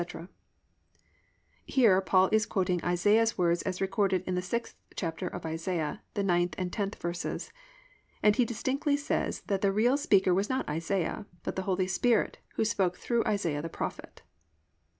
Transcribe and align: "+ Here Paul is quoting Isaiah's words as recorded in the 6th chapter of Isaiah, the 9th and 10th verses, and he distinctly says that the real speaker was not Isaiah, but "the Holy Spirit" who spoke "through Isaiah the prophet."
"+ 0.81 1.67
Here 1.67 2.01
Paul 2.01 2.29
is 2.31 2.47
quoting 2.47 2.83
Isaiah's 2.83 3.37
words 3.37 3.61
as 3.61 3.79
recorded 3.79 4.23
in 4.25 4.33
the 4.33 4.41
6th 4.41 4.73
chapter 4.95 5.27
of 5.27 5.45
Isaiah, 5.45 6.01
the 6.15 6.23
9th 6.23 6.55
and 6.57 6.71
10th 6.71 6.95
verses, 6.95 7.51
and 8.23 8.35
he 8.35 8.43
distinctly 8.43 8.97
says 8.97 9.41
that 9.41 9.61
the 9.61 9.71
real 9.71 9.97
speaker 9.97 10.33
was 10.33 10.49
not 10.49 10.67
Isaiah, 10.67 11.27
but 11.43 11.55
"the 11.55 11.61
Holy 11.69 11.85
Spirit" 11.85 12.39
who 12.55 12.65
spoke 12.65 12.97
"through 12.97 13.23
Isaiah 13.25 13.61
the 13.61 13.69
prophet." 13.69 14.23